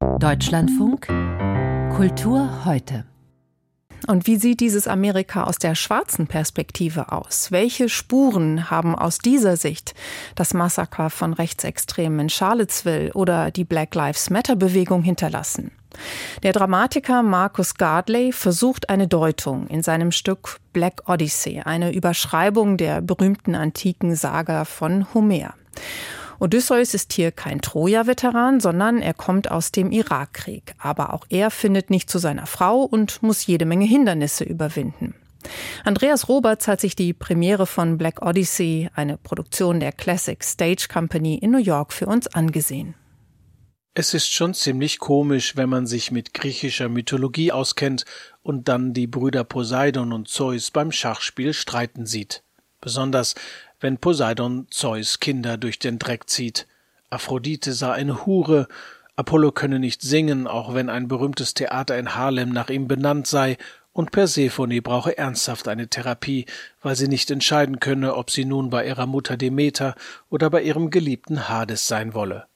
Deutschlandfunk 0.00 1.06
Kultur 1.96 2.64
heute. 2.64 3.04
Und 4.08 4.26
wie 4.26 4.36
sieht 4.36 4.58
dieses 4.58 4.88
Amerika 4.88 5.44
aus 5.44 5.58
der 5.58 5.76
schwarzen 5.76 6.26
Perspektive 6.26 7.12
aus? 7.12 7.52
Welche 7.52 7.88
Spuren 7.88 8.68
haben 8.68 8.96
aus 8.96 9.18
dieser 9.18 9.56
Sicht 9.56 9.94
das 10.34 10.54
Massaker 10.54 11.10
von 11.10 11.34
Rechtsextremen 11.34 12.18
in 12.18 12.28
Charlottesville 12.30 13.12
oder 13.12 13.52
die 13.52 13.62
Black 13.64 13.94
Lives 13.94 14.28
Matter 14.28 14.56
Bewegung 14.56 15.02
hinterlassen? 15.02 15.70
Der 16.42 16.52
Dramatiker 16.52 17.22
Marcus 17.22 17.74
Gardley 17.74 18.32
versucht 18.32 18.90
eine 18.90 19.06
Deutung 19.06 19.68
in 19.68 19.84
seinem 19.84 20.10
Stück 20.10 20.58
Black 20.72 21.08
Odyssey, 21.08 21.60
eine 21.64 21.92
Überschreibung 21.92 22.76
der 22.76 23.02
berühmten 23.02 23.54
antiken 23.54 24.16
Saga 24.16 24.64
von 24.64 25.12
Homer. 25.14 25.54
Odysseus 26.40 26.94
ist 26.94 27.12
hier 27.12 27.32
kein 27.32 27.60
Troja-Veteran, 27.60 28.60
sondern 28.60 29.02
er 29.02 29.14
kommt 29.14 29.50
aus 29.50 29.72
dem 29.72 29.90
Irakkrieg. 29.90 30.74
Aber 30.78 31.12
auch 31.12 31.26
er 31.28 31.50
findet 31.50 31.90
nicht 31.90 32.08
zu 32.08 32.18
seiner 32.18 32.46
Frau 32.46 32.82
und 32.82 33.22
muss 33.22 33.46
jede 33.46 33.64
Menge 33.64 33.86
Hindernisse 33.86 34.44
überwinden. 34.44 35.14
Andreas 35.84 36.28
Roberts 36.28 36.68
hat 36.68 36.80
sich 36.80 36.96
die 36.96 37.12
Premiere 37.12 37.66
von 37.66 37.98
Black 37.98 38.22
Odyssey, 38.22 38.90
eine 38.94 39.16
Produktion 39.16 39.80
der 39.80 39.92
Classic 39.92 40.42
Stage 40.42 40.88
Company 40.92 41.36
in 41.36 41.50
New 41.50 41.58
York, 41.58 41.92
für 41.92 42.06
uns 42.06 42.26
angesehen. 42.28 42.94
Es 43.94 44.14
ist 44.14 44.32
schon 44.32 44.54
ziemlich 44.54 45.00
komisch, 45.00 45.56
wenn 45.56 45.68
man 45.68 45.86
sich 45.86 46.12
mit 46.12 46.32
griechischer 46.32 46.88
Mythologie 46.88 47.50
auskennt 47.50 48.04
und 48.42 48.68
dann 48.68 48.92
die 48.92 49.08
Brüder 49.08 49.42
Poseidon 49.42 50.12
und 50.12 50.28
Zeus 50.28 50.70
beim 50.70 50.92
Schachspiel 50.92 51.52
streiten 51.52 52.06
sieht. 52.06 52.44
Besonders 52.80 53.34
wenn 53.80 53.98
Poseidon 53.98 54.66
Zeus 54.70 55.20
Kinder 55.20 55.56
durch 55.56 55.78
den 55.78 55.98
Dreck 55.98 56.28
zieht. 56.28 56.66
Aphrodite 57.10 57.72
sah 57.72 57.92
eine 57.92 58.26
Hure, 58.26 58.68
Apollo 59.16 59.52
könne 59.52 59.78
nicht 59.78 60.02
singen, 60.02 60.46
auch 60.46 60.74
wenn 60.74 60.88
ein 60.88 61.08
berühmtes 61.08 61.54
Theater 61.54 61.98
in 61.98 62.14
Harlem 62.14 62.50
nach 62.50 62.70
ihm 62.70 62.86
benannt 62.86 63.26
sei, 63.26 63.56
und 63.92 64.12
Persephone 64.12 64.80
brauche 64.80 65.18
ernsthaft 65.18 65.66
eine 65.66 65.88
Therapie, 65.88 66.46
weil 66.82 66.94
sie 66.94 67.08
nicht 67.08 67.30
entscheiden 67.32 67.80
könne, 67.80 68.14
ob 68.14 68.30
sie 68.30 68.44
nun 68.44 68.70
bei 68.70 68.86
ihrer 68.86 69.06
Mutter 69.06 69.36
Demeter 69.36 69.96
oder 70.30 70.50
bei 70.50 70.62
ihrem 70.62 70.90
geliebten 70.90 71.48
Hades 71.48 71.88
sein 71.88 72.14
wolle. 72.14 72.46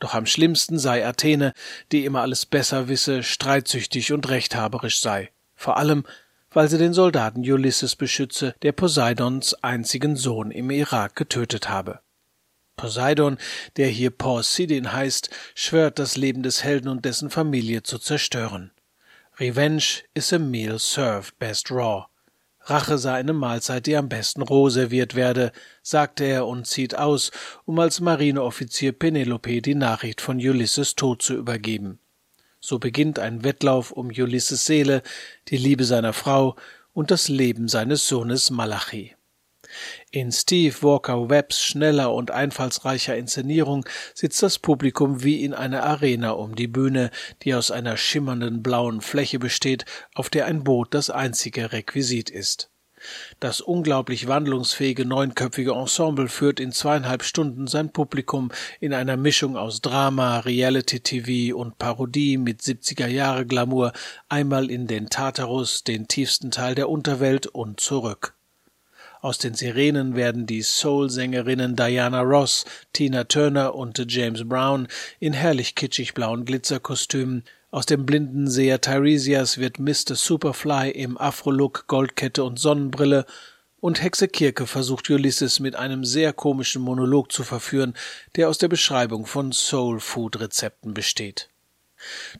Doch 0.00 0.14
am 0.14 0.26
schlimmsten 0.26 0.76
sei 0.78 1.06
Athene, 1.06 1.52
die 1.92 2.04
immer 2.04 2.22
alles 2.22 2.46
besser 2.46 2.88
wisse, 2.88 3.22
streitsüchtig 3.22 4.12
und 4.12 4.28
rechthaberisch 4.28 5.00
sei. 5.00 5.30
Vor 5.54 5.76
allem, 5.76 6.04
weil 6.50 6.68
sie 6.68 6.78
den 6.78 6.92
Soldaten 6.92 7.40
Ulysses 7.40 7.96
beschütze, 7.96 8.54
der 8.62 8.72
Poseidons 8.72 9.54
einzigen 9.62 10.16
Sohn 10.16 10.50
im 10.50 10.70
Irak 10.70 11.16
getötet 11.16 11.68
habe. 11.68 12.00
Poseidon, 12.76 13.38
der 13.76 13.88
hier 13.88 14.10
Poseidon 14.10 14.92
heißt, 14.92 15.30
schwört 15.54 15.98
das 15.98 16.16
Leben 16.16 16.42
des 16.42 16.64
Helden 16.64 16.88
und 16.88 17.04
dessen 17.04 17.28
Familie 17.28 17.82
zu 17.82 17.98
zerstören. 17.98 18.70
Revenge 19.38 20.02
is 20.14 20.32
a 20.32 20.38
meal 20.38 20.78
served 20.78 21.38
best 21.38 21.70
raw. 21.70 22.06
Rache 22.64 22.98
sei 22.98 23.14
eine 23.14 23.32
Mahlzeit, 23.32 23.86
die 23.86 23.96
am 23.96 24.08
besten 24.08 24.42
roh 24.42 24.68
serviert 24.68 25.14
werde, 25.14 25.52
sagte 25.82 26.24
er 26.24 26.46
und 26.46 26.66
zieht 26.66 26.94
aus, 26.94 27.30
um 27.64 27.78
als 27.78 28.00
Marineoffizier 28.00 28.92
Penelope 28.92 29.62
die 29.62 29.74
Nachricht 29.74 30.20
von 30.20 30.36
Ulysses 30.36 30.94
Tod 30.94 31.22
zu 31.22 31.34
übergeben. 31.34 31.98
So 32.60 32.78
beginnt 32.78 33.18
ein 33.18 33.44
Wettlauf 33.44 33.92
um 33.92 34.08
Ulysses 34.08 34.66
Seele, 34.66 35.02
die 35.48 35.56
Liebe 35.56 35.84
seiner 35.84 36.12
Frau 36.12 36.56
und 36.92 37.10
das 37.10 37.28
Leben 37.28 37.68
seines 37.68 38.08
Sohnes 38.08 38.50
Malachi. 38.50 39.14
In 40.10 40.32
Steve 40.32 40.74
Walker 40.80 41.28
Webbs 41.28 41.62
schneller 41.62 42.12
und 42.14 42.30
einfallsreicher 42.30 43.16
Inszenierung 43.16 43.84
sitzt 44.14 44.42
das 44.42 44.58
Publikum 44.58 45.22
wie 45.22 45.44
in 45.44 45.52
einer 45.52 45.82
Arena 45.84 46.30
um 46.30 46.54
die 46.56 46.68
Bühne, 46.68 47.10
die 47.42 47.54
aus 47.54 47.70
einer 47.70 47.96
schimmernden 47.96 48.62
blauen 48.62 49.00
Fläche 49.00 49.38
besteht, 49.38 49.84
auf 50.14 50.30
der 50.30 50.46
ein 50.46 50.64
Boot 50.64 50.94
das 50.94 51.10
einzige 51.10 51.72
Requisit 51.72 52.30
ist. 52.30 52.70
Das 53.40 53.60
unglaublich 53.60 54.28
wandlungsfähige 54.28 55.04
neunköpfige 55.04 55.72
Ensemble 55.72 56.28
führt 56.28 56.60
in 56.60 56.72
zweieinhalb 56.72 57.22
Stunden 57.22 57.66
sein 57.66 57.92
Publikum 57.92 58.50
in 58.80 58.92
einer 58.92 59.16
Mischung 59.16 59.56
aus 59.56 59.80
Drama, 59.80 60.40
Reality-TV 60.40 61.56
und 61.56 61.78
Parodie 61.78 62.36
mit 62.36 62.60
70er-Jahre 62.60 63.46
Glamour 63.46 63.92
einmal 64.28 64.70
in 64.70 64.86
den 64.86 65.08
Tartarus, 65.08 65.84
den 65.84 66.08
tiefsten 66.08 66.50
Teil 66.50 66.74
der 66.74 66.88
Unterwelt 66.88 67.46
und 67.46 67.80
zurück. 67.80 68.34
Aus 69.20 69.38
den 69.38 69.54
Sirenen 69.54 70.14
werden 70.14 70.46
die 70.46 70.62
Soul-Sängerinnen 70.62 71.74
Diana 71.74 72.20
Ross, 72.20 72.64
Tina 72.92 73.24
Turner 73.24 73.74
und 73.74 74.04
James 74.08 74.48
Brown 74.48 74.86
in 75.18 75.32
herrlich 75.32 75.74
kitschig 75.74 76.14
blauen 76.14 76.44
Glitzerkostümen 76.44 77.42
aus 77.70 77.86
dem 77.86 78.06
blinden 78.06 78.48
Seher 78.48 78.80
Tiresias 78.80 79.58
wird 79.58 79.78
Mr. 79.78 80.14
Superfly 80.14 80.90
im 80.90 81.18
Afro-Look, 81.18 81.86
Goldkette 81.86 82.42
und 82.42 82.58
Sonnenbrille 82.58 83.26
und 83.80 84.02
Hexe 84.02 84.26
Kirke 84.26 84.66
versucht 84.66 85.10
Ulysses 85.10 85.60
mit 85.60 85.76
einem 85.76 86.04
sehr 86.04 86.32
komischen 86.32 86.82
Monolog 86.82 87.30
zu 87.30 87.44
verführen, 87.44 87.94
der 88.36 88.48
aus 88.48 88.58
der 88.58 88.68
Beschreibung 88.68 89.26
von 89.26 89.52
Soul-Food-Rezepten 89.52 90.94
besteht. 90.94 91.50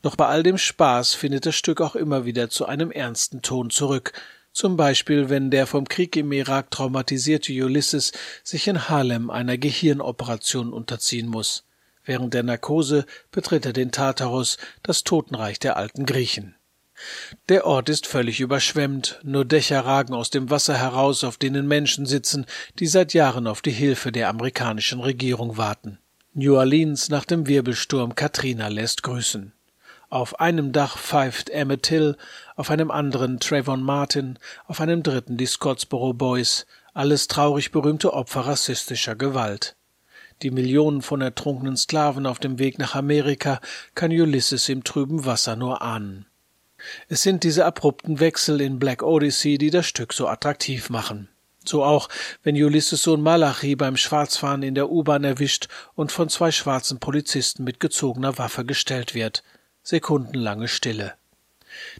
Doch 0.03 0.17
bei 0.17 0.27
all 0.27 0.43
dem 0.43 0.56
Spaß 0.56 1.15
findet 1.15 1.44
das 1.44 1.55
Stück 1.55 1.81
auch 1.81 1.94
immer 1.94 2.25
wieder 2.25 2.49
zu 2.49 2.67
einem 2.67 2.91
ernsten 2.91 3.43
Ton 3.43 3.71
zurück, 3.71 4.12
zum 4.53 4.77
Beispiel 4.77 5.28
wenn 5.28 5.50
der 5.50 5.67
vom 5.67 5.87
Krieg 5.87 6.17
im 6.17 6.33
Irak 6.33 6.71
traumatisierte 6.71 7.53
Ulysses 7.53 8.12
sich 8.43 8.67
in 8.67 8.88
Harlem 8.88 9.31
einer 9.31 9.59
Gehirnoperation 9.59 10.72
unterziehen 10.72 11.28
muss. 11.28 11.68
Während 12.09 12.33
der 12.33 12.43
Narkose 12.43 13.05
betritt 13.33 13.67
er 13.67 13.75
den 13.75 13.93
Tartarus, 13.93 14.57
das 14.83 15.05
Totenreich 15.05 15.59
der 15.59 15.77
alten 15.77 16.07
Griechen. 16.07 16.55
Der 17.51 17.67
Ort 17.67 17.91
ist 17.91 18.07
völlig 18.07 18.41
überschwemmt, 18.41 19.21
nur 19.25 19.45
Dächer 19.45 19.85
ragen 19.85 20.15
aus 20.15 20.31
dem 20.31 20.49
Wasser 20.49 20.79
heraus, 20.79 21.23
auf 21.23 21.37
denen 21.37 21.69
Menschen 21.69 22.07
sitzen, 22.07 22.47
die 22.79 22.87
seit 22.87 23.13
Jahren 23.13 23.47
auf 23.47 23.61
die 23.61 23.73
Hilfe 23.73 24.11
der 24.11 24.31
amerikanischen 24.31 25.01
Regierung 25.01 25.59
warten. 25.59 25.99
New 26.33 26.57
Orleans 26.57 27.11
nach 27.11 27.27
dem 27.27 27.47
Wirbelsturm 27.47 28.15
Katrina 28.15 28.69
lässt 28.69 29.03
grüßen. 29.03 29.53
Auf 30.09 30.41
einem 30.41 30.73
Dach 30.73 30.97
pfeift 30.97 31.51
Emmett 31.51 31.83
Till, 31.83 32.17
auf 32.57 32.71
einem 32.71 32.91
anderen 32.91 33.39
Trayvon 33.39 33.83
Martin, 33.83 34.39
auf 34.67 34.81
einem 34.81 35.03
dritten 35.03 35.37
die 35.37 35.45
Scottsboro 35.45 36.15
Boys, 36.15 36.65
alles 36.95 37.29
traurig 37.29 37.71
berühmte 37.71 38.15
Opfer 38.15 38.47
rassistischer 38.47 39.15
Gewalt 39.15 39.77
die 40.43 40.50
Millionen 40.50 41.03
von 41.03 41.21
ertrunkenen 41.21 41.76
Sklaven 41.76 42.26
auf 42.26 42.38
dem 42.38 42.59
Weg 42.59 42.78
nach 42.78 42.94
Amerika 42.94 43.60
kann 43.94 44.10
Ulysses 44.10 44.69
im 44.69 44.84
trüben 44.84 45.25
Wasser 45.25 45.56
nur 45.56 45.82
ahnen. 45.82 46.26
Es 47.09 47.22
sind 47.22 47.44
diese 47.44 47.65
abrupten 47.65 48.21
Wechsel 48.21 48.60
in 48.60 48.78
Black 48.78 49.03
Odyssey, 49.03 49.59
die 49.59 49.71
das 49.71 49.87
Stück 49.87 50.12
so 50.12 50.28
attraktiv 50.28 50.91
machen. 50.91 51.28
So 51.65 51.84
auch, 51.84 52.09
wenn 52.43 52.54
Ulysses 52.54 53.03
Sohn 53.03 53.21
Malachi 53.21 53.76
beim 53.76 53.97
Schwarzfahren 53.97 54.62
in 54.62 54.75
der 54.75 54.91
U-Bahn 54.91 55.25
erwischt 55.25 55.69
und 55.94 56.12
von 56.12 56.28
zwei 56.28 56.50
schwarzen 56.50 56.99
Polizisten 56.99 57.65
mit 57.65 57.81
gezogener 57.81 58.38
Waffe 58.38 58.65
gestellt 58.65 59.15
wird. 59.15 59.43
Sekundenlange 59.82 60.69
Stille. 60.69 61.15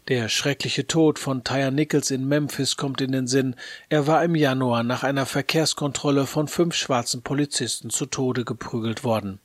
Der 0.09 0.28
schreckliche 0.28 0.87
Tod 0.87 1.19
von 1.19 1.44
Tyre 1.44 1.72
Nichols 1.72 2.11
in 2.11 2.27
Memphis 2.27 2.77
kommt 2.77 3.00
in 3.00 3.12
den 3.12 3.27
Sinn. 3.27 3.56
Er 3.89 4.06
war 4.06 4.25
im 4.25 4.34
Januar 4.34 4.83
nach 4.83 5.03
einer 5.03 5.27
Verkehrskontrolle 5.27 6.27
von 6.27 6.49
fünf 6.49 6.75
schwarzen 6.75 7.22
Polizisten 7.22 7.91
zu 7.91 8.06
Tode 8.06 8.44
geprügelt 8.44 9.05
worden. 9.05 9.41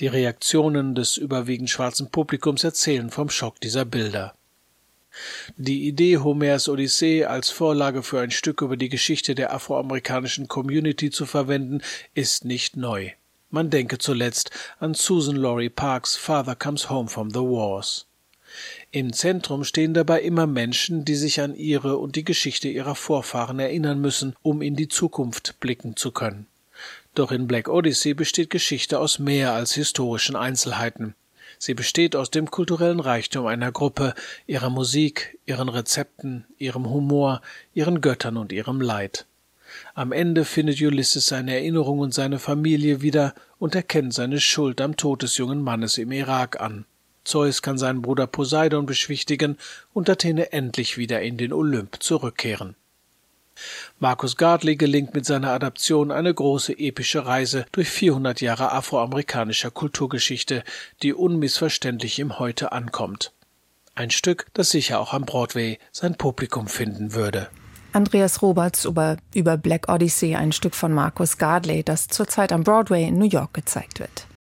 Die 0.00 0.06
Reaktionen 0.06 0.94
des 0.94 1.16
überwiegend 1.16 1.70
schwarzen 1.70 2.10
Publikums 2.10 2.64
erzählen 2.64 3.10
vom 3.10 3.30
Schock 3.30 3.60
dieser 3.60 3.84
Bilder. 3.84 4.34
Die 5.56 5.88
Idee, 5.88 6.18
Homers 6.18 6.68
Odyssee 6.68 7.24
als 7.24 7.50
Vorlage 7.50 8.02
für 8.02 8.20
ein 8.20 8.30
Stück 8.30 8.62
über 8.62 8.76
die 8.76 8.88
Geschichte 8.88 9.34
der 9.34 9.52
afroamerikanischen 9.52 10.48
Community 10.48 11.10
zu 11.10 11.26
verwenden, 11.26 11.82
ist 12.14 12.44
nicht 12.44 12.76
neu. 12.76 13.10
Man 13.50 13.70
denke 13.70 13.98
zuletzt 13.98 14.50
an 14.78 14.94
Susan 14.94 15.34
Laurie 15.34 15.68
Parks 15.68 16.16
Father 16.16 16.54
Comes 16.54 16.88
Home 16.88 17.08
from 17.08 17.30
the 17.30 17.40
Wars. 17.40 18.06
Im 18.90 19.12
Zentrum 19.12 19.64
stehen 19.64 19.94
dabei 19.94 20.22
immer 20.22 20.46
Menschen, 20.46 21.04
die 21.04 21.14
sich 21.14 21.40
an 21.40 21.54
ihre 21.54 21.96
und 21.98 22.16
die 22.16 22.24
Geschichte 22.24 22.68
ihrer 22.68 22.94
Vorfahren 22.94 23.58
erinnern 23.58 24.00
müssen, 24.00 24.34
um 24.42 24.62
in 24.62 24.76
die 24.76 24.88
Zukunft 24.88 25.60
blicken 25.60 25.96
zu 25.96 26.10
können. 26.10 26.46
Doch 27.14 27.32
in 27.32 27.46
Black 27.46 27.68
Odyssey 27.68 28.14
besteht 28.14 28.50
Geschichte 28.50 28.98
aus 28.98 29.18
mehr 29.18 29.52
als 29.52 29.74
historischen 29.74 30.36
Einzelheiten. 30.36 31.14
Sie 31.58 31.74
besteht 31.74 32.16
aus 32.16 32.30
dem 32.30 32.50
kulturellen 32.50 33.00
Reichtum 33.00 33.46
einer 33.46 33.70
Gruppe, 33.72 34.14
ihrer 34.46 34.70
Musik, 34.70 35.38
ihren 35.44 35.68
Rezepten, 35.68 36.46
ihrem 36.58 36.88
Humor, 36.88 37.42
ihren 37.74 38.00
Göttern 38.00 38.36
und 38.36 38.52
ihrem 38.52 38.80
Leid. 38.80 39.26
Am 39.94 40.12
Ende 40.12 40.44
findet 40.44 40.80
Ulysses 40.80 41.26
seine 41.26 41.54
Erinnerung 41.54 41.98
und 41.98 42.14
seine 42.14 42.38
Familie 42.38 43.02
wieder 43.02 43.34
und 43.58 43.74
erkennt 43.74 44.14
seine 44.14 44.40
Schuld 44.40 44.80
am 44.80 44.96
Tod 44.96 45.22
des 45.22 45.36
jungen 45.36 45.62
Mannes 45.62 45.98
im 45.98 46.12
Irak 46.12 46.60
an. 46.60 46.86
Zeus 47.30 47.62
kann 47.62 47.78
seinen 47.78 48.02
Bruder 48.02 48.26
Poseidon 48.26 48.86
beschwichtigen 48.86 49.56
und 49.92 50.10
Athene 50.10 50.52
endlich 50.52 50.98
wieder 50.98 51.22
in 51.22 51.36
den 51.36 51.52
Olymp 51.52 52.02
zurückkehren. 52.02 52.74
Marcus 53.98 54.36
Gardley 54.36 54.76
gelingt 54.76 55.14
mit 55.14 55.26
seiner 55.26 55.50
Adaption 55.50 56.10
eine 56.10 56.32
große 56.32 56.76
epische 56.78 57.26
Reise 57.26 57.66
durch 57.72 57.88
400 57.88 58.40
Jahre 58.40 58.72
afroamerikanischer 58.72 59.70
Kulturgeschichte, 59.70 60.64
die 61.02 61.12
unmissverständlich 61.12 62.18
im 62.18 62.38
Heute 62.38 62.72
ankommt. 62.72 63.32
Ein 63.94 64.10
Stück, 64.10 64.46
das 64.54 64.70
sicher 64.70 64.98
auch 64.98 65.12
am 65.12 65.24
Broadway 65.24 65.78
sein 65.92 66.16
Publikum 66.16 66.68
finden 66.68 67.12
würde. 67.12 67.48
Andreas 67.92 68.40
Roberts 68.40 68.84
über, 68.84 69.18
über 69.34 69.56
Black 69.56 69.88
Odyssey, 69.88 70.36
ein 70.36 70.52
Stück 70.52 70.74
von 70.74 70.92
Marcus 70.92 71.38
Gardley, 71.38 71.82
das 71.82 72.08
zurzeit 72.08 72.52
am 72.52 72.64
Broadway 72.64 73.04
in 73.06 73.18
New 73.18 73.28
York 73.28 73.52
gezeigt 73.52 74.00
wird. 74.00 74.26